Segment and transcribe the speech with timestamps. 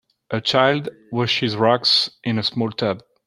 [0.31, 3.03] A child washes rocks in a small tub.